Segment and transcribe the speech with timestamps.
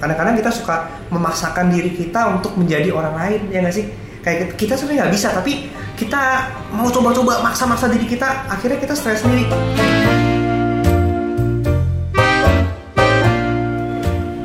[0.00, 3.84] Kadang-kadang kita suka memaksakan diri kita untuk menjadi orang lain, ya nggak sih?
[4.24, 9.20] Kayak kita sebenarnya nggak bisa, tapi kita mau coba-coba maksa-maksa diri kita, akhirnya kita stres
[9.20, 9.44] sendiri.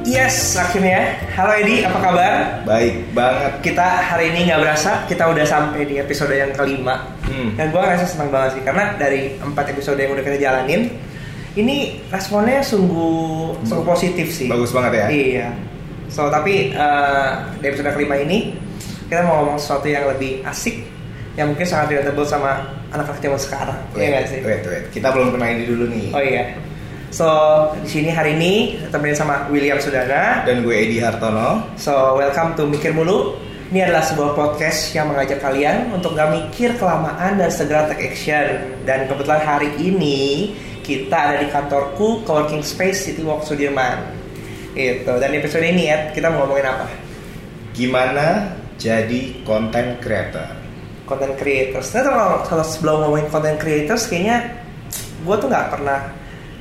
[0.03, 1.23] Yes, akhirnya.
[1.39, 2.31] Halo Edi, apa kabar?
[2.67, 3.51] Baik banget.
[3.63, 6.99] Kita hari ini nggak berasa, kita udah sampai di episode yang kelima.
[7.31, 7.55] Hmm.
[7.55, 10.91] Dan gue ngerasa senang banget sih, karena dari empat episode yang udah kita jalanin,
[11.55, 14.47] ini responnya sungguh sungguh positif sih.
[14.51, 15.07] Bagus banget ya.
[15.07, 15.47] Iya.
[16.11, 18.53] So tapi eh, di episode kelima ini
[19.07, 20.83] kita mau ngomong sesuatu yang lebih asik,
[21.39, 23.79] yang mungkin sangat relatable sama anak-anak zaman sekarang.
[23.95, 24.39] Iya nggak sih?
[24.43, 24.83] Wait, wait.
[24.91, 26.07] Kita belum kenalin diri dulu nih.
[26.11, 26.43] Oh iya.
[27.15, 27.27] So
[27.79, 30.43] di sini hari ini temenin sama William Sudana.
[30.43, 31.63] Dan gue Edi Hartono.
[31.79, 33.39] So welcome to Mikir Mulu.
[33.65, 38.77] Ini adalah sebuah podcast yang mengajak kalian untuk gak mikir kelamaan dan segera take action.
[38.85, 40.53] Dan kebetulan hari ini
[40.85, 44.05] kita ada di kantorku Coworking Space City Walk Sudirman.
[44.77, 45.17] Itu.
[45.17, 46.85] Dan episode ini Ed, kita mau ngomongin apa?
[47.73, 50.53] Gimana jadi content creator?
[51.09, 51.89] Content creators.
[51.89, 54.61] Nah, kalau, kalau sebelum ngomongin content creators, kayaknya
[55.25, 55.99] gue tuh nggak pernah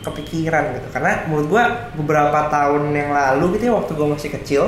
[0.01, 0.89] kepikiran gitu.
[0.97, 1.65] Karena menurut gue
[2.01, 4.63] beberapa tahun yang lalu gitu ya waktu gue masih kecil,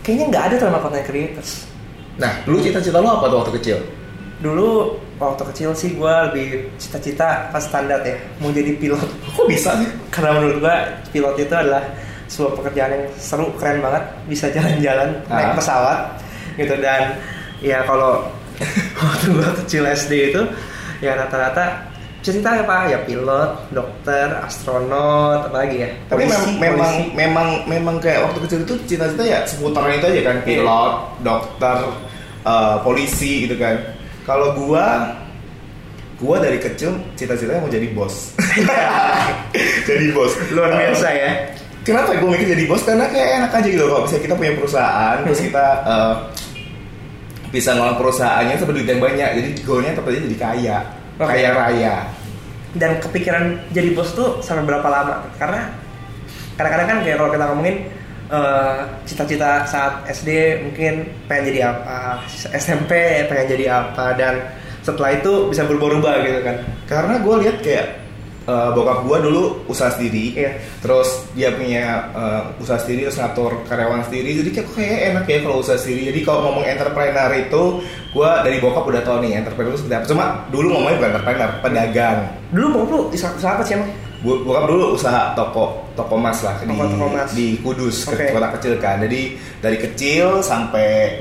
[0.00, 1.68] kayaknya nggak ada tuh nama content creators.
[2.16, 3.78] Nah, lu cita-cita lu apa tuh waktu kecil?
[4.40, 9.04] Dulu waktu kecil sih gue lebih cita-cita pas standar ya mau jadi pilot.
[9.36, 9.88] Kok bisa sih?
[10.08, 10.76] Karena menurut gue
[11.10, 11.84] pilot itu adalah
[12.26, 15.54] sebuah pekerjaan yang seru, keren banget, bisa jalan-jalan naik Ah.
[15.54, 15.98] pesawat
[16.56, 17.18] gitu dan
[17.60, 18.24] ya kalau
[18.98, 20.42] waktu gue kecil SD itu
[20.98, 21.84] ya rata-rata
[22.20, 25.90] cerita apa ya pilot, dokter, astronot, apa lagi ya?
[26.06, 27.16] Tapi mem- Polisi, memang polisi.
[27.16, 30.44] memang memang kayak waktu kecil itu cita-cita ya seputaran itu aja kan Iya.
[30.44, 31.76] pilot, dokter,
[32.44, 33.76] eh, polisi gitu kan.
[34.22, 35.16] Kalau gua
[36.16, 38.36] gua dari kecil cita-citanya mau jadi bos.
[39.88, 40.32] jadi bos.
[40.52, 41.30] luar biasa ya.
[41.80, 42.84] Kenapa gue mikir jadi bos?
[42.84, 45.46] Karena kayak enak aja gitu kalau bisa kita punya perusahaan, terus Hmm.
[45.48, 46.14] kita eh,
[47.48, 49.28] bisa ngelola perusahaannya duit yang banyak.
[49.40, 50.76] Jadi goalnya tetap jadi kaya,
[51.16, 51.28] Oke.
[51.28, 51.96] kaya raya.
[52.70, 55.74] dan kepikiran jadi bos tuh sampai berapa lama karena
[56.54, 57.76] kadang-kadang kan kayak kalau kita ngomongin
[58.30, 60.28] eh, cita-cita saat SD
[60.62, 62.22] mungkin pengen jadi apa
[62.54, 62.92] SMP
[63.26, 64.34] pengen jadi apa dan
[64.80, 67.86] setelah itu bisa berubah-ubah gitu kan Karena gue lihat kayak
[68.42, 70.56] eh, bokap gue dulu usaha sendiri, Iya.
[70.80, 74.40] terus dia punya eh, usaha sendiri, terus ngatur karyawan sendiri.
[74.40, 76.10] Jadi kayak kayak enak ya kalau usaha sendiri.
[76.10, 77.62] Jadi kalau ngomong entrepreneur itu,
[78.10, 80.06] gue dari bokap udah tau nih entrepreneur itu seperti apa.
[80.08, 82.18] Cuma dulu ngomongnya bukan entrepreneur, pedagang.
[82.50, 83.90] dulu bokap lu usaha, usaha apa sih emang
[84.20, 87.28] Bokap dulu usaha toko toko mas lah di, Toko- toko mas.
[87.30, 88.26] di Kudus ke- Oke.
[88.32, 88.96] kota kecil kan.
[88.98, 89.20] Jadi
[89.60, 91.20] dari kecil sampai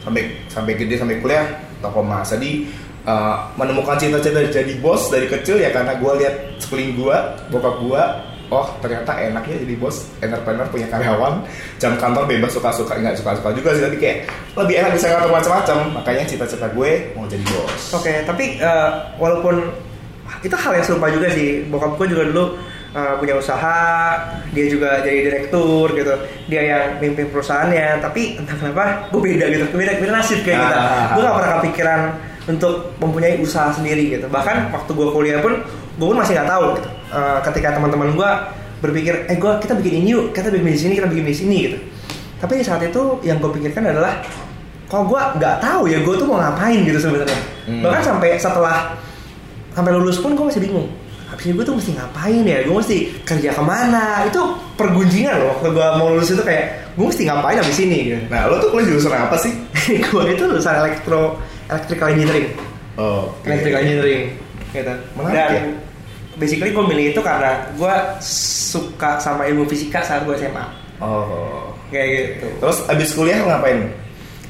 [0.00, 1.48] sampai sampai gede sampai kuliah
[1.80, 2.28] toko mas.
[2.28, 2.68] Jadi
[3.02, 7.16] uh, menemukan cita-cita jadi bos dari kecil ya karena gue lihat sekeliling gue
[7.48, 8.02] bokap gue
[8.46, 11.40] oh ternyata enaknya jadi bos entrepreneur punya karyawan
[11.76, 15.76] jam kantor bebas suka-suka nggak suka-suka juga sih tapi kayak lebih enak bisa ngatur macam-macam
[15.94, 19.72] makanya cita-cita gue mau jadi bos Oke, tapi eh, walaupun
[20.40, 21.64] itu hal yang serupa juga sih.
[21.64, 22.44] Bokap gue juga dulu
[22.94, 24.14] eh, punya usaha,
[24.54, 26.14] dia juga jadi direktur gitu.
[26.46, 29.64] Dia yang mimpin perusahaannya, tapi entah kenapa gue beda gitu.
[29.74, 30.76] Beda, beda nasib kayak kita.
[30.78, 31.06] Ah.
[31.12, 32.00] Gue gak pernah kepikiran
[32.44, 34.26] untuk mempunyai usaha sendiri gitu.
[34.30, 35.58] Bahkan waktu gue kuliah pun,
[35.98, 36.88] gue pun masih nggak tahu gitu.
[37.12, 38.30] Eh, ketika teman-teman gue
[38.80, 41.56] berpikir, eh gue kita bikin ini yuk, kita bikin di sini, kita bikin di sini
[41.66, 41.78] gitu.
[42.38, 44.20] Tapi di saat itu yang gue pikirkan adalah
[44.84, 47.80] kalau gue nggak tahu ya gue tuh mau ngapain gitu sebenarnya Hmm.
[47.80, 48.92] bahkan sampai setelah
[49.72, 50.92] sampai lulus pun gue masih bingung
[51.34, 52.58] habis ini gue tuh mesti ngapain ya?
[52.62, 54.22] Gue mesti kerja ke mana?
[54.30, 57.98] Itu pergunjingan loh waktu gue mau lulus itu kayak gue mesti ngapain habis ini?
[58.14, 59.52] Gitu nah lo tuh kuliah jurusan apa sih?
[60.08, 61.36] Gue itu lulusan elektro
[61.66, 62.48] electrical engineering.
[62.94, 64.22] Oh electrical engineering
[64.70, 64.94] gitu.
[65.18, 65.62] Menarik dan ya?
[66.38, 70.66] basically gue milih itu karena gue suka sama ilmu fisika saat gue SMA
[70.98, 71.70] oh.
[71.94, 72.46] Kayak gitu.
[72.58, 73.86] Terus abis kuliah ngapain?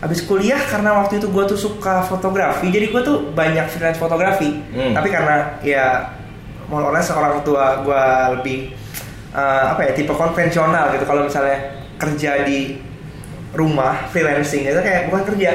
[0.01, 4.49] Abis kuliah karena waktu itu gue tuh suka fotografi, jadi gue tuh banyak freelance fotografi.
[4.73, 4.97] Hmm.
[4.97, 6.09] Tapi karena ya
[6.69, 8.05] mau orang seorang tua gue
[8.41, 8.59] lebih
[9.33, 11.05] eh, apa ya tipe konvensional gitu.
[11.05, 11.59] Kalau misalnya
[11.97, 12.79] kerja di
[13.55, 15.51] rumah freelancing itu kayak bukan kerja.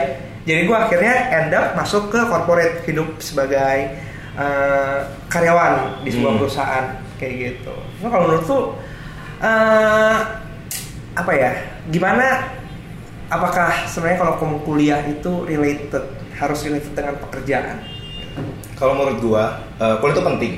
[0.48, 3.92] Jadi gue akhirnya end up masuk ke corporate hidup sebagai
[4.39, 4.98] eh,
[5.28, 6.39] karyawan di sebuah Hmm.
[6.39, 6.86] perusahaan
[7.19, 7.75] kayak gitu.
[8.00, 8.63] Nah, kalau menurut tuh
[9.44, 10.18] eh,
[11.13, 11.51] apa ya?
[11.92, 12.48] Gimana
[13.30, 16.01] apakah sebenarnya kalau kamu kuliah itu related
[16.39, 17.78] harus related dengan pekerjaan
[18.74, 19.45] Kalau menurut gua,
[19.75, 20.54] eh, kuliah itu penting.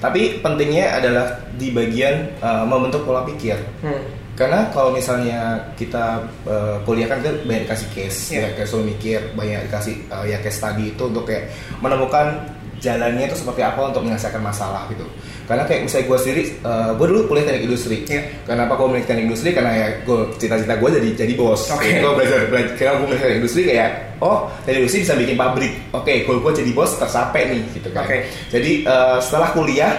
[0.00, 3.56] Tapi pentingnya adalah di bagian eh, membentuk pola pikir.
[3.84, 4.18] hmm.
[4.32, 8.40] Karena kalau misalnya kita eh, kuliah kan kita banyak dikasih case, Iya.
[8.40, 11.52] ya kayak suruh mikir, banyak dikasih eh, ya case study itu untuk kayak
[11.84, 12.40] menemukan
[12.80, 15.04] jalannya itu seperti apa untuk menyelesaikan masalah gitu.
[15.44, 17.96] Karena kayak misalnya gue sendiri uh, gue dulu kuliah teknik industri.
[18.08, 18.22] Iya.
[18.48, 19.50] kenapa gue milih teknik industri?
[19.52, 21.60] Karena ya gue cita-cita gue jadi jadi bos.
[21.70, 21.88] Oke.
[22.00, 23.90] gue belajar belajar karena gue milih teknik industri kayak
[24.24, 25.72] oh teknik industri bisa bikin pabrik.
[25.92, 28.04] Oke kalau gue jadi bos tercapai nih gitu kan.
[28.08, 28.18] Oke.
[28.48, 29.92] jadi uh, setelah kuliah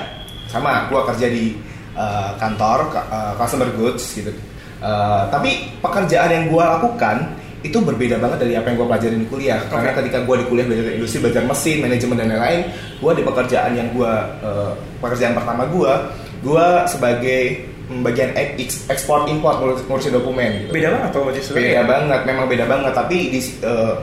[0.50, 1.45] sama gue kerja di
[1.94, 4.33] uh, kantor uh, customer goods gitu.
[4.81, 7.30] Uh, tapi pekerjaan yang gue lakukan
[7.62, 9.98] itu berbeda banget dari apa yang gue pelajarin di kuliah karena Oke.
[10.02, 12.62] ketika gue di kuliah belajar industri belajar mesin manajemen dan lain-lain
[12.98, 14.12] gue di pekerjaan yang gue
[14.42, 15.94] uh, pekerjaan pertama gue
[16.42, 17.42] gue sebagai
[17.88, 18.58] mm, bagian ek-
[18.90, 22.92] ekspor impor ngurus- ngurusin dokumen gitu beda banget tuh justru beda banget memang beda banget
[22.92, 23.94] tapi di uh,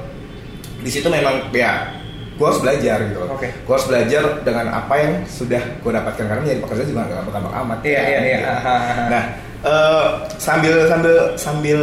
[0.78, 1.90] di situ memang ya
[2.38, 3.34] gue harus belajar gitu loh.
[3.34, 3.50] Oke.
[3.50, 7.54] gue harus belajar dengan apa yang sudah gue dapatkan karena menjadi pekerja juga nggak gampang
[7.66, 8.38] amat Iya, iya, iya.
[8.46, 8.76] Aha.
[9.12, 9.22] nah
[9.66, 10.06] eh,
[10.38, 11.78] sambil sambil sambil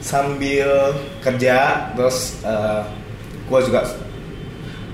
[0.00, 0.68] sambil
[1.20, 1.56] kerja
[1.92, 2.40] terus
[3.46, 3.80] gue juga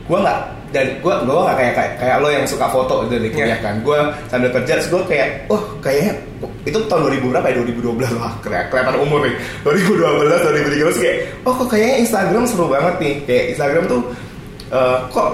[0.07, 3.55] gue nggak dan gue gue nggak kayak, kayak kayak lo yang suka foto dari kuliah
[3.55, 3.63] Iya.
[3.63, 3.75] kan.
[3.81, 6.13] Gue sambil kerja terus gue kayak oh kayaknya
[6.63, 7.55] itu tahun 2000 berapa ya?
[7.63, 9.35] 2012 lah kelihatan umur nih.
[9.63, 13.15] 2012 2013 kayak oh kok kayaknya Instagram seru banget nih.
[13.25, 14.01] Kayak Instagram tuh
[14.69, 15.29] eh, kok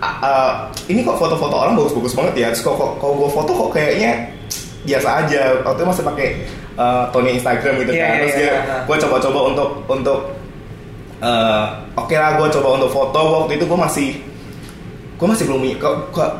[0.00, 2.48] a- ini kok foto-foto orang bagus-bagus banget ya?
[2.52, 4.12] Terus kok kok kalau gue foto kok kayaknya
[4.84, 5.40] biasa aja.
[5.64, 6.28] Waktu itu masih pakai
[6.80, 8.54] eh, Tony Instagram gitu Iya, kan iya, terus iya.
[8.82, 10.18] gue coba-coba untuk untuk
[11.20, 14.10] eh, oke lah gue coba untuk foto waktu itu gue masih
[15.12, 15.76] gue masih belum punya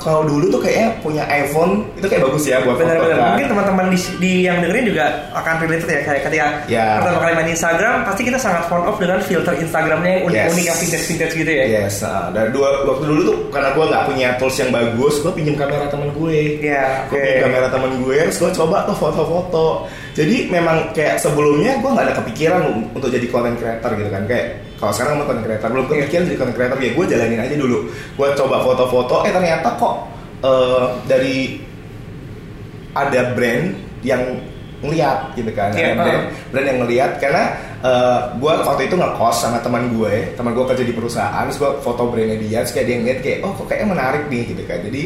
[0.01, 3.29] kalau- dulu tuh kayaknya punya iPhone itu kayak bagus ya buat foto benar-benar kan.
[3.29, 5.05] mungkin teman-teman di, di yang dengerin juga
[5.37, 6.97] akan related ya kayak ketika Ya.
[6.97, 10.65] pertama kali main Instagram pasti kita sangat fond of dengan filter Instagramnya yang unik-unik Yes.
[10.65, 14.29] yang vintage-vintage gitu ya Yes, nah, dan dua waktu dulu tuh karena gue nggak punya
[14.35, 16.37] tools yang bagus, gue pinjam kamera temen gue.
[16.59, 17.21] Iya, Gue oke.
[17.21, 19.67] pinjam kamera temen gue, terus gue coba tuh foto-foto.
[20.21, 22.61] Jadi memang kayak sebelumnya gue nggak ada kepikiran
[22.93, 25.93] untuk jadi content creator gitu kan, kayak kalau sekarang mau content creator belum Iya.
[26.05, 27.79] kepikiran jadi content creator ya gue jalanin aja dulu.
[28.21, 29.95] Gue coba foto-foto, eh ternyata kok
[30.45, 31.37] eh, dari
[32.93, 33.73] ada brand
[34.05, 34.21] yang
[34.81, 36.49] ngeliat gitu kan, ada brand, uh.
[36.53, 37.45] brand yang ngeliat karena
[38.37, 42.13] gue waktu itu ngekos sama teman gue, teman gue kerja di perusahaan, terus gue foto
[42.13, 45.03] brandnya dia, terus kayak dia ngeliat kayak oh kok kayaknya menarik nih gitu kan, jadi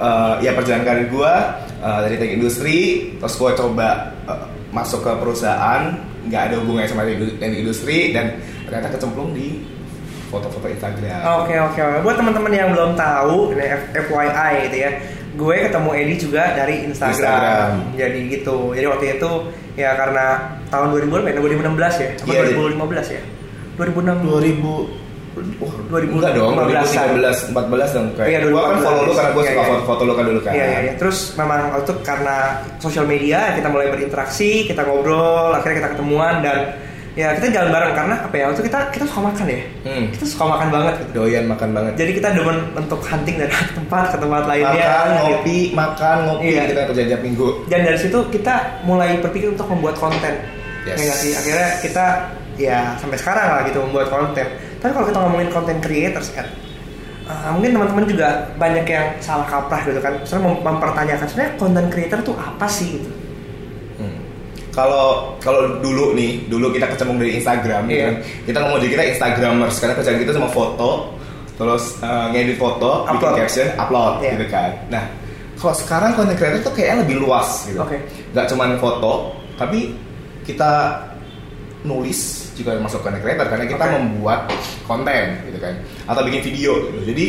[0.00, 1.32] eh, ya perjalanan karir gue
[1.78, 2.78] eh, dari teknik industri,
[3.16, 3.88] terus gue coba
[4.24, 9.60] eh, masuk ke perusahaan nggak ada hubungannya sama teknik industri dan ternyata kecemplung di
[10.30, 11.20] foto-foto Instagram.
[11.42, 11.98] Oke oke oke.
[12.00, 14.90] Buat teman-teman yang belum tahu, ini F- FYI gitu ya.
[15.34, 17.18] Gue ketemu Edi juga dari Instagram.
[17.18, 17.70] Instagram.
[17.98, 18.56] Jadi gitu.
[18.70, 19.30] Jadi waktu itu
[19.74, 20.26] ya karena
[20.68, 21.34] tahun 2000 berapa ya?
[21.34, 22.08] 2016 ya?
[22.14, 23.22] Apa Iya, 2015 ya?
[23.74, 24.22] 2006.
[24.22, 28.28] 2000 Wah, 2015 enggak dong, 2015 2013, 14 dong kayak.
[28.28, 28.82] Iya, gua kan 2014.
[28.82, 29.70] follow lu karena gue Iya, suka iya.
[29.70, 30.52] foto-foto lu kan dulu kan.
[30.52, 30.92] Iya, iya, iya.
[30.98, 32.36] Terus memang waktu itu karena
[32.76, 36.58] sosial media kita mulai berinteraksi, kita ngobrol, akhirnya kita ketemuan dan
[37.10, 38.44] ya kita jalan bareng karena apa ya?
[38.48, 39.60] Waktu kita kita suka makan ya.
[39.82, 40.04] Hmm.
[40.10, 40.94] Kita suka makan banget.
[40.98, 41.10] Gitu.
[41.12, 41.92] Doyan makan banget.
[41.94, 44.70] Jadi kita demen untuk hunting dari tempat ke tempat lainnya.
[44.74, 45.22] makan gitu.
[45.22, 46.62] ngopi makan ngopi Iya.
[46.66, 50.34] kita kerja tiap minggu Dan dari situ kita mulai berpikir untuk membuat konten.
[50.82, 50.96] Yes.
[50.98, 51.32] Ya sih?
[51.34, 52.06] Akhirnya kita
[52.56, 54.46] ya sampai sekarang lah gitu membuat konten.
[54.80, 56.48] Tapi kalau kita ngomongin konten creators kan,
[57.24, 60.16] uh, mungkin teman-teman juga banyak yang salah kaprah gitu kan.
[60.16, 63.10] Misalnya mem- mempertanyakan sebenarnya konten creator tuh apa sih gitu.
[63.96, 64.16] Hmm.
[64.72, 68.06] kalau kalau dulu nih dulu kita kecemplung dari Instagram gitu Iya.
[68.06, 68.14] kan.
[68.46, 70.90] kita ngomong jadi kita Instagramers karena kerjaan kita cuma foto
[71.60, 73.34] terus uh, ngedit foto bikin Upload.
[73.36, 74.30] caption upload Iya.
[74.32, 75.04] gitu kan nah
[75.60, 78.00] kalau sekarang content creator tuh kayaknya lebih luas gitu Oke.
[78.32, 79.12] nggak cuma foto
[79.60, 79.92] tapi
[80.46, 80.96] kita
[81.82, 83.94] nulis juga masuk content creator karena kita Oke.
[83.96, 84.40] membuat
[84.84, 85.74] konten gitu kan
[86.04, 86.98] atau bikin video gitu.
[87.08, 87.26] jadi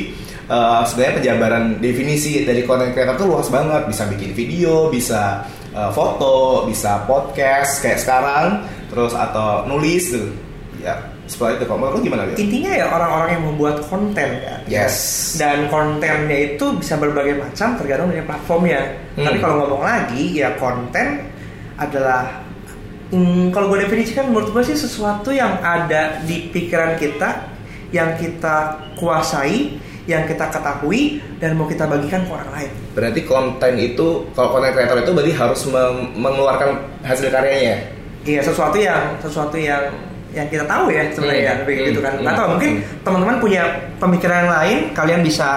[0.51, 5.89] uh, sebenarnya penjabaran definisi dari content creator tuh luas banget bisa bikin video bisa uh,
[5.95, 10.27] foto bisa podcast kayak sekarang terus atau nulis tuh
[10.83, 10.99] ya
[11.31, 14.59] seperti itu menurut lu gimana dia Intinya ya orang-orang yang membuat konten kan.
[14.67, 14.95] Yes.
[15.39, 18.81] Dan kontennya itu bisa berbagai macam tergantung dari platformnya.
[19.15, 19.25] Hmm.
[19.31, 21.23] Tapi kalau ngomong lagi ya konten
[21.79, 22.40] adalah
[23.11, 27.51] hmm, kalau gue definisikan menurut gue sih sesuatu yang ada di pikiran kita
[27.91, 29.75] yang kita kuasai,
[30.07, 32.71] yang kita ketahui dan mau kita bagikan ke orang lain.
[32.95, 35.61] berarti konten itu kalau content creator itu berarti harus
[36.15, 36.69] mengeluarkan
[37.03, 37.77] hasil karyanya
[38.21, 39.81] Iya sesuatu yang sesuatu yang
[40.31, 42.13] yang kita tahu ya sebenarnya Hmm, ya kayak hmm, gitu kan.
[42.13, 42.85] hmm, Nggak tahu mungkin hmm.
[43.03, 43.61] teman-teman punya
[43.97, 45.49] pemikiran yang lain, kalian bisa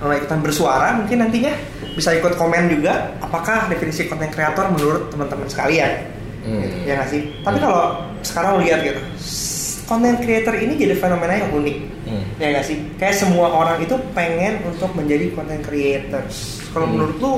[0.00, 1.52] eh, ikutan bersuara mungkin nantinya
[1.92, 5.92] bisa ikut komen juga apakah definisi konten kreator menurut teman-teman sekalian.
[6.46, 6.62] Hmm.
[6.62, 7.20] Gitu, ya nggak sih?
[7.42, 7.82] Tapi kalau
[8.22, 9.00] sekarang lihat gitu,
[9.84, 11.76] konten creator ini jadi fenomena yang unik.
[12.06, 12.24] Hmm.
[12.38, 12.76] Ya nggak sih?
[12.96, 16.62] Kayak semua orang itu pengen untuk menjadi content creators.
[16.70, 16.94] Kalau Hmm.
[16.94, 17.32] menurut lu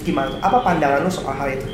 [0.00, 0.30] gimana?
[0.40, 1.66] Apa pandangan lu soal hal itu?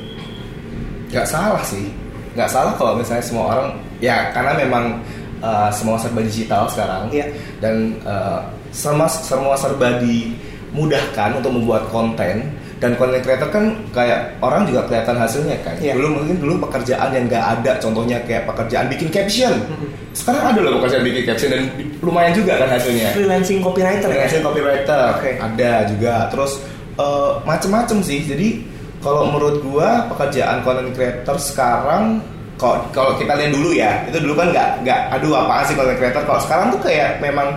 [1.07, 1.87] nggak salah sih
[2.35, 3.69] nggak salah kalau misalnya semua orang
[4.03, 4.99] ya karena memang
[5.39, 7.31] uh, semua serba digital sekarang Iya.
[7.63, 8.43] dan uh,
[8.75, 15.17] sama semua serba dimudahkan untuk membuat konten dan content creator kan kayak orang juga kelihatan
[15.17, 15.73] hasilnya kan.
[15.81, 15.97] Iya.
[15.97, 19.53] Dulu mungkin dulu pekerjaan yang nggak ada, contohnya kayak pekerjaan bikin caption.
[20.13, 21.63] Sekarang ada loh pekerjaan bikin caption dan
[22.05, 23.17] lumayan juga kan hasilnya.
[23.17, 25.31] freelancing copywriter ya Freelancing copywriter Oke.
[25.41, 26.15] ada juga.
[26.29, 26.53] Terus
[26.97, 28.21] eh, macem-macem sih.
[28.29, 28.49] Jadi
[29.01, 32.21] kalau menurut gua pekerjaan content creator sekarang
[32.57, 36.25] kalau kita lihat dulu ya, itu dulu kan nggak nggak aduh apaan sih content creator.
[36.25, 37.57] Kalau sekarang tuh kayak memang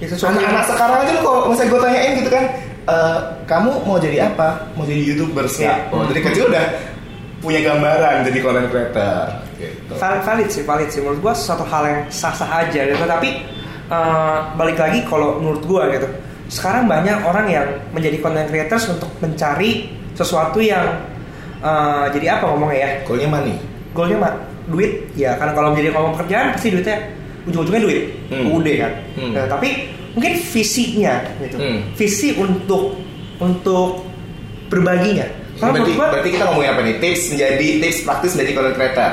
[0.00, 2.44] Ya, yang- anak-anak sekarang aja lo kalau misalnya gue tanyain gitu kan,
[2.82, 4.70] eh, kamu mau jadi apa?
[4.72, 5.68] Mau jadi youtubers Iya.
[5.68, 5.74] ya?
[5.90, 6.64] Oh dari kecil udah
[7.38, 9.24] punya gambaran jadi content creator.
[9.56, 9.92] Gitu.
[9.92, 13.44] valid, valid sih valid sih menurut gua sesuatu hal yang sah sah aja gitu tapi
[13.86, 16.08] eh, balik lagi kalau menurut gua gitu
[16.48, 20.96] sekarang banyak orang yang menjadi content creators untuk mencari sesuatu yang
[21.60, 23.54] eh, jadi apa ngomongnya ya Goalnya money.
[23.90, 24.32] goalnya mah
[24.64, 26.96] duit ya karena kalau menjadi ngomong pekerjaan pasti duitnya
[27.42, 28.46] ujung-ujungnya duit Hmm.
[28.48, 29.32] UUD kan Hmm.
[29.34, 29.68] Nah, tapi
[30.16, 31.80] mungkin visinya gitu Hmm.
[31.94, 32.98] visi untuk
[33.38, 34.04] untuk
[34.70, 36.94] berbaginya kalau berarti, gua berarti kita ngomongin apa nih?
[36.96, 39.12] Tips menjadi tips praktis menjadi content creator.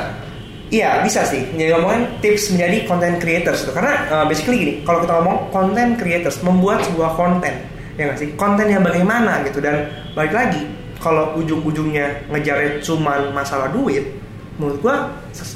[0.67, 1.41] Iya bisa sih.
[1.55, 5.91] Jadi ngomongin tips menjadi content creators itu karena uh, basically gini, kalau kita ngomong content
[5.99, 7.53] creators membuat sebuah konten,
[7.99, 8.29] ya nggak sih?
[8.39, 10.63] Konten yang bagaimana gitu dan balik lagi
[11.03, 14.07] kalau ujung-ujungnya ngejarnya cuman masalah duit,
[14.55, 14.95] menurut gua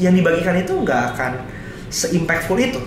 [0.04, 1.40] yang dibagikan itu nggak akan
[1.88, 2.80] se-impactful itu.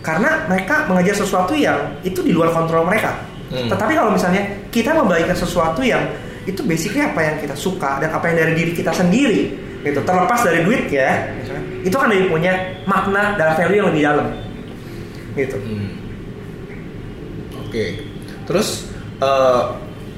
[0.00, 3.20] Karena mereka mengejar sesuatu yang itu di luar kontrol mereka.
[3.52, 3.68] Hmm.
[3.68, 4.42] Tetapi kalau misalnya
[4.72, 6.00] kita membagikan sesuatu yang
[6.48, 10.40] itu basically apa yang kita suka dan apa yang dari diri kita sendiri gitu terlepas
[10.44, 12.52] dari duit ya misalnya, itu kan dari punya
[12.84, 14.26] makna dan value yang lebih dalam
[15.36, 15.88] gitu Hmm.
[17.70, 18.02] Oke.
[18.50, 18.90] Terus
[19.22, 19.62] eh,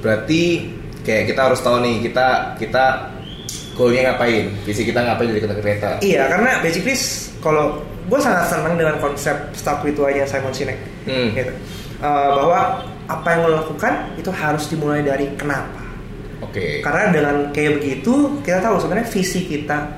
[0.01, 0.73] berarti
[1.05, 3.13] kayak kita harus tahu nih kita kita
[3.77, 5.95] goalnya ngapain, visi kita ngapain jadi content creator.
[6.01, 6.97] iya karena basically
[7.45, 11.35] kalau gue sangat senang dengan konsep start with why-nya Simon Sinek Hmm.
[11.35, 11.53] gitu
[12.03, 15.83] Eh, bahwa apa yang lo lakukan itu harus dimulai dari kenapa
[16.43, 16.83] Oke.
[16.83, 19.95] Karena dengan kayak begitu kita tahu sebenarnya visi kita,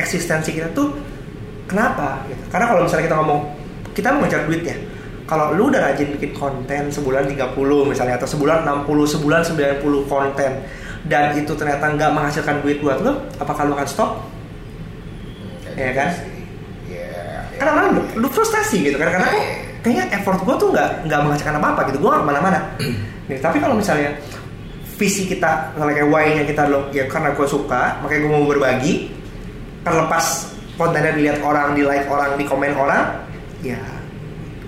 [0.00, 0.96] eksistensi kita tuh
[1.68, 2.24] kenapa?
[2.26, 2.42] Gitu.
[2.48, 3.40] Karena kalau misalnya kita ngomong
[3.92, 4.76] kita mau ngejar duit ya.
[5.28, 7.52] Kalau lu udah rajin bikin konten sebulan 30
[7.84, 10.52] misalnya atau sebulan 60, sebulan 90 konten
[11.06, 14.10] dan itu ternyata nggak menghasilkan duit buat lu, apakah lu akan stop?
[15.76, 16.08] Iya kan?
[17.62, 19.44] Karena orang lu, frustasi gitu kan karena kok
[19.86, 22.58] kayaknya effort gue tuh nggak nggak menghasilkan apa apa gitu gue nggak ke mana-mana.
[23.30, 24.10] Nih, tapi kalau misalnya
[24.98, 28.94] visi kita misalnya kayak why-nya kita lo ya karena gue suka makanya gue mau berbagi
[29.86, 30.26] kan lepas
[30.74, 33.22] kontennya dilihat orang di like orang di komen orang
[33.62, 33.78] ya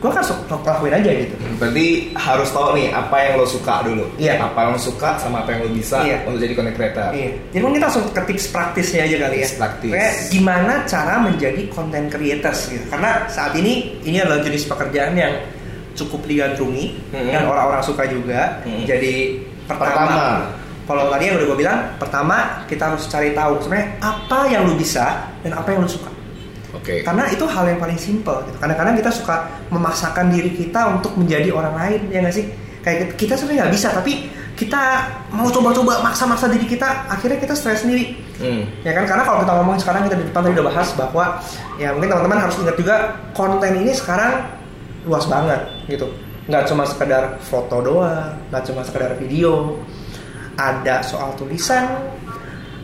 [0.04, 4.04] gue kan suka lakuin aja gitu Berarti harus tahu nih apa yang lo suka dulu.
[4.20, 4.36] Iya.
[4.36, 6.28] Apa yang lo suka sama apa yang lo bisa Iya.
[6.28, 7.08] untuk jadi content creator.
[7.08, 7.30] Iya.
[7.48, 9.48] Jadi mungkin kita langsung ke tips praktisnya aja kali ya.
[9.56, 9.90] Praktis.
[9.90, 12.84] Kayak gimana cara menjadi content creators gitu.
[12.86, 15.32] Karena saat ini ini adalah jenis pekerjaan yang
[15.94, 17.30] cukup digandrungi Mhm.
[17.32, 18.60] dan orang-orang suka juga.
[18.68, 18.84] Mhm.
[18.84, 19.14] Jadi
[19.64, 20.24] pertama, Pertama.
[20.84, 22.36] kalau tadi yang udah gue bilang, pertama
[22.68, 26.10] kita harus cari tahu sebenarnya apa yang lu bisa dan apa yang lu suka.
[26.74, 27.06] Oke.
[27.06, 28.56] Karena itu hal yang paling simple gitu.
[28.58, 32.46] Kadang-kadang kita suka memaksakan diri kita untuk menjadi orang lain, ya nggak sih?
[32.82, 34.12] Kayak kita sebenarnya nggak bisa, tapi
[34.54, 34.82] kita
[35.34, 38.14] mau coba-coba maksa-maksa diri kita, akhirnya kita stres sendiri.
[38.38, 38.66] Hmm.
[38.86, 39.06] Ya kan?
[39.06, 41.24] Karena kalau kita ngomongin sekarang kita di depan tadi udah bahas bahwa
[41.78, 42.94] ya mungkin teman-teman harus ingat juga
[43.34, 44.46] konten ini sekarang
[45.06, 46.06] luas banget gitu.
[46.44, 49.80] Nggak cuma sekedar foto doang, nggak cuma sekedar video.
[50.54, 51.98] Ada soal tulisan,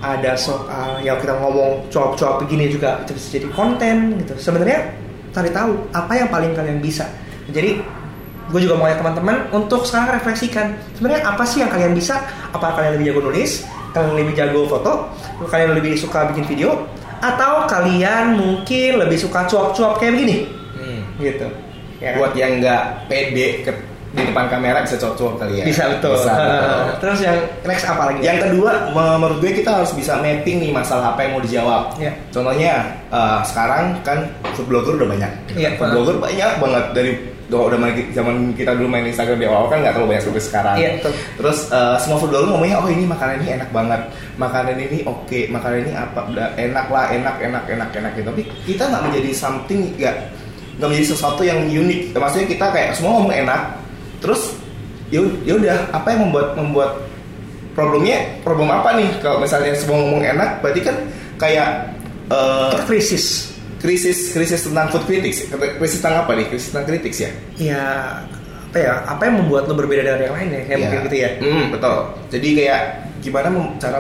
[0.01, 4.35] ada soal yang kita ngomong cuap-cuap begini juga itu bisa jadi konten gitu.
[4.41, 4.97] Sebenarnya
[5.31, 7.05] cari tahu apa yang paling kalian bisa.
[7.53, 7.81] Jadi
[8.51, 12.19] gue juga mau ngajak teman-teman untuk sekarang refleksikan sebenarnya apa sih yang kalian bisa
[12.51, 13.63] apa kalian lebih jago nulis
[13.95, 14.93] kalian lebih jago foto
[15.47, 16.83] kalian lebih suka bikin video
[17.23, 20.37] atau kalian mungkin lebih suka cuap-cuap kayak begini
[20.75, 21.03] Hmm.
[21.23, 21.47] gitu
[22.03, 22.19] ya kan?
[22.19, 23.71] Buat yang nggak pede ke,
[24.11, 25.65] di depan kamera bisa cocok kali ya.
[25.65, 26.79] bisa betul Bisa, betul.
[26.99, 30.71] terus yang next apa lagi Yang kedua, me- menurut gue kita harus bisa mapping nih
[30.71, 31.95] masalah apa yang mau dijawab.
[31.95, 32.13] Iya.
[32.29, 32.73] Contohnya
[33.07, 34.19] eh, sekarang kan
[34.53, 35.33] food blogger udah banyak.
[35.55, 37.13] Iya, food blogger banyak banget dari
[37.47, 40.43] udah udah main zaman kita dulu main Instagram di awal kan nggak terlalu banyak seperti
[40.45, 40.75] sekarang.
[40.75, 41.13] Iya, betul.
[41.39, 44.01] Terus eh, semua food blogger ngomongnya oh ini makanan ini enak banget,
[44.35, 48.27] makanan ini oke, makanan ini apa udah enak lah, enak enak enak enak gitu.
[48.27, 50.15] Tapi kita nggak menjadi something nggak
[50.79, 52.11] nggak menjadi sesuatu yang unik.
[52.11, 53.61] Maksudnya kita kayak semua ngomong enak,
[54.21, 54.55] terus
[55.09, 56.91] ya ya udah apa yang membuat membuat
[57.73, 59.09] problemnya problem apa nih?
[59.19, 60.97] Kalau misalnya semua ngomong enak berarti kan
[61.37, 61.69] kayak
[62.71, 63.27] kita krisis.
[63.81, 65.49] krisis krisis tentang food critics.
[65.51, 66.47] Krisis tentang apa nih?
[66.47, 67.31] Krisis tentang critics ya?
[67.57, 67.83] Ya
[68.71, 70.61] apa ya apa yang membuat lo berbeda dari yang lain ya?
[70.63, 70.83] Kayak Iya.
[70.85, 71.31] mungkin gitu ya?
[71.41, 71.97] Hmm, betul.
[72.31, 72.83] Jadi kayak
[73.21, 73.49] gimana
[73.81, 73.99] cara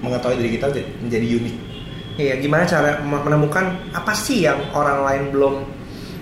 [0.00, 1.56] mengetahui diri kita jadi- menjadi unik?
[2.20, 3.64] Iya, gimana cara me- menemukan
[3.96, 5.54] apa sih yang orang lain belum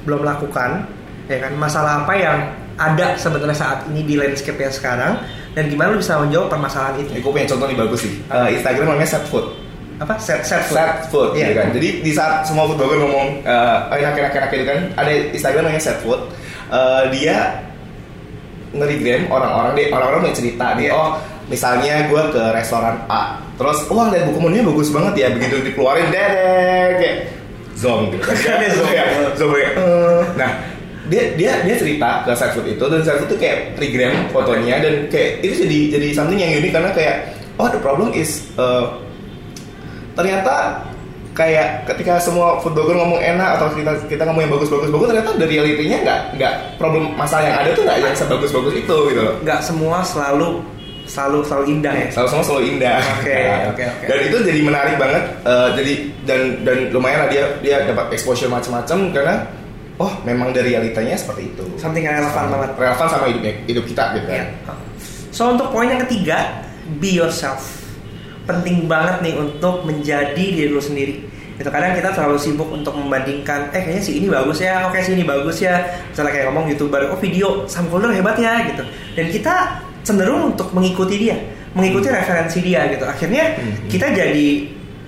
[0.07, 0.87] belum lakukan,
[1.27, 1.53] ya kan?
[1.59, 2.39] Masalah apa yang
[2.79, 5.19] ada sebenarnya saat ini di landscape yang sekarang
[5.53, 8.13] dan gimana lu bisa menjawab permasalahan itu Ini gue punya contoh nih bagus sih.
[8.25, 9.47] Eh, Instagram namanya set food.
[9.99, 10.79] apa set set food.
[10.79, 11.43] Set food, Iya.
[11.43, 11.69] gitu kan.
[11.75, 15.63] Jadi di saat semua food blogger ngomong eh, enak enak enak gitu kan, ada Instagram
[15.67, 16.21] namanya set food.
[16.71, 17.59] Eh, dia
[18.71, 20.93] ngerigram orang-orang deh, orang-orang yang cerita nih, Iya.
[20.95, 21.11] oh
[21.49, 26.13] misalnya gue ke restoran A, terus wah lihat buku menunya bagus banget ya, begitu dikeluarin
[26.13, 27.17] dedek kayak
[27.75, 28.23] zong gitu.
[28.77, 28.91] Zong.
[29.41, 30.23] Zong kayak, eh.
[30.37, 30.51] Nah
[31.09, 35.41] dia dia dia cerita ke food itu dan food itu kayak regram fotonya dan kayak
[35.41, 37.17] itu jadi jadi something yang unik karena kayak
[37.57, 38.85] oh the problem is eh,
[40.15, 40.85] ternyata
[41.33, 45.31] kayak ketika semua food blogger ngomong enak atau kita kita ngomong yang bagus-bagus bagus ternyata
[45.39, 49.21] dari realitinya nggak nggak problem masalah yang ada tuh nggak yang sebagus-bagus itu gitu.
[49.23, 50.59] Loh nggak semua selalu
[51.09, 52.09] selalu selalu indah ya?
[52.13, 53.01] Selalu semua selalu indah.
[53.01, 54.05] Oke, Nah, oke, oke.
[54.05, 55.93] dan itu jadi menarik banget eh, jadi
[56.29, 59.35] dan dan lumayan lah dia dia dapat exposure macam-macam karena
[59.99, 64.05] oh memang dari realitanya seperti itu something yang relevan banget relevan sama hidup hidup kita
[64.19, 64.47] gitu kan
[65.29, 66.65] So untuk poin yang ketiga,
[66.99, 67.85] be yourself.
[68.49, 71.21] Penting banget nih untuk menjadi diri lu sendiri.
[71.61, 75.13] Itu kadang kita terlalu sibuk untuk membandingkan, eh kayaknya si ini bagus ya, oke si
[75.13, 75.85] ini bagus ya.
[76.09, 78.83] Misalnya kayak ngomong youtuber, oh video Sam Colder hebat ya gitu.
[79.15, 79.55] Dan kita
[80.01, 81.37] cenderung untuk mengikuti dia,
[81.77, 83.05] mengikuti referensi dia gitu.
[83.05, 83.85] Akhirnya Hmm.
[83.93, 84.49] kita jadi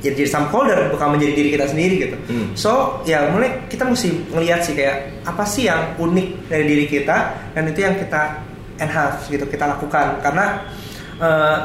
[0.00, 2.16] jadi jadi Sam Colder bukan menjadi diri kita sendiri gitu.
[2.28, 2.48] Hmm.
[2.56, 7.16] So ya mulai kita mesti ngelihat sih kayak apa sih yang unik dari diri kita
[7.52, 8.40] dan itu yang kita
[8.80, 10.64] enhance gitu kita lakukan karena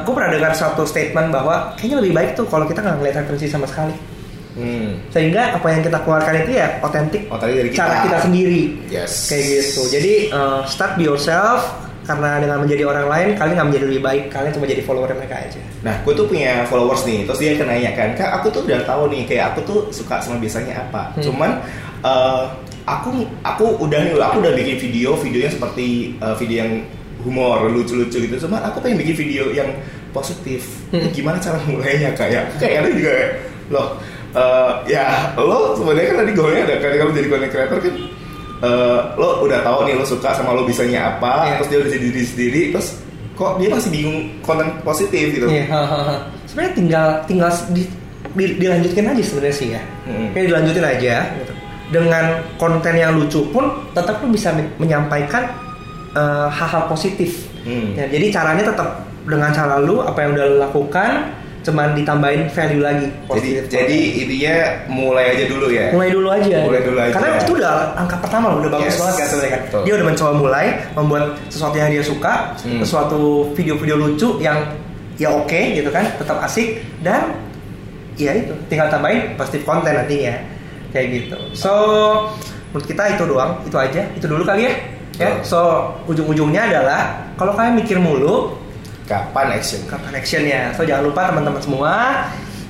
[0.04, 3.48] gue pernah dengar suatu statement bahwa kayaknya lebih baik tuh kalau kita nggak ngeliat referensi
[3.48, 3.96] sama sekali
[4.52, 5.08] hmm.
[5.08, 7.40] sehingga apa yang kita keluarkan itu ya otentik Oh,
[7.72, 11.64] cara kita sendiri yes kayak gitu jadi eh, start be yourself
[12.06, 15.36] karena dengan menjadi orang lain kalian nggak menjadi lebih baik kalian cuma jadi follower mereka
[15.42, 18.82] aja Nah, gue tuh punya followers nih, terus dia nanya kan, kak aku tuh udah
[18.82, 21.14] tahu nih, kayak aku tuh suka sama biasanya apa.
[21.14, 21.22] Hmm.
[21.22, 21.50] Cuman
[22.02, 22.44] eh,
[22.82, 26.72] aku aku udah nih, aku udah bikin video, videonya seperti eh, video yang
[27.22, 28.34] humor, lucu-lucu gitu.
[28.50, 29.70] Cuman aku pengen bikin video yang
[30.10, 30.66] positif.
[30.90, 31.06] Hmm.
[31.14, 32.42] Gimana cara mulainya kak ya?
[32.58, 33.12] Kayak ada juga
[33.70, 33.88] loh,
[34.34, 37.94] eh, ya lo sebenarnya kan tadi goalnya ada kan kamu jadi content creator kan.
[38.58, 41.54] Eh, lo udah tahu nih lo suka sama lo bisanya apa, Iya.
[41.56, 42.88] terus dia udah jadi diri sendiri, terus
[43.32, 45.44] kok dia masih bingung konten positif gitu.
[45.46, 46.24] Hahaha.
[46.46, 47.82] sebenarnya tinggal tinggal di,
[48.32, 49.82] di- dilanjutkan aja sebenarnya sih ya.
[50.04, 50.32] Hmm.
[50.32, 51.52] Kayak dilanjutin aja gitu.
[51.86, 52.24] Dengan
[52.56, 55.52] konten yang lucu pun tetap lu bisa men- menyampaikan
[56.12, 57.44] eh, hal-hal positif.
[57.62, 57.92] Hmm.
[57.92, 58.88] Ya, jadi caranya tetap
[59.26, 61.10] dengan cara lu apa yang udah lu lakukan
[61.66, 63.08] cuman ditambahin value lagi.
[63.26, 64.54] Jadi jadi intinya
[64.86, 65.90] mulai aja dulu ya.
[65.90, 66.56] mulai dulu aja.
[66.62, 67.12] Mulai dulu aja.
[67.18, 68.98] Karena itu udah angka pertama loh, udah bagus Yes.
[69.02, 69.60] banget kan sebenarnya kan.
[69.66, 69.80] Betul.
[69.82, 72.78] Dia udah mencoba mulai membuat sesuatu yang dia suka, Hmm.
[72.78, 73.20] sesuatu
[73.58, 74.58] video-video lucu yang
[75.18, 77.34] ya oke gitu kan, tetap asik dan
[78.14, 80.38] ya itu tinggal tambahin positif konten nantinya
[80.94, 81.36] kayak gitu.
[81.52, 81.72] So
[82.70, 84.74] menurut kita itu doang, itu aja, itu dulu kali ya.
[85.16, 88.52] Ya, so ujung-ujungnya adalah kalau kalian mikir mulu,
[89.06, 89.80] Kapan action?
[89.86, 90.60] kapan actionnya.
[90.74, 91.94] So jangan lupa teman-teman semua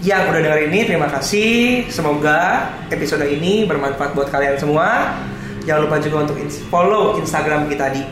[0.04, 1.88] yang udah denger ini terima kasih.
[1.88, 5.16] Semoga episode ini bermanfaat buat kalian semua.
[5.64, 6.36] Jangan lupa juga untuk
[6.70, 8.04] follow Instagram kita di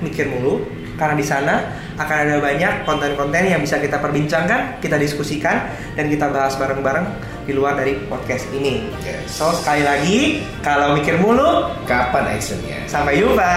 [0.00, 0.64] @mikirmulu
[0.96, 1.54] karena di sana
[1.98, 7.04] akan ada banyak konten-konten yang bisa kita perbincangkan, kita diskusikan dan kita bahas bareng-bareng
[7.44, 8.86] di luar dari podcast ini.
[9.04, 9.36] Yes.
[9.42, 12.86] So sekali lagi kalau mikir mulu Kapan actionnya?
[12.88, 13.52] sampai jumpa.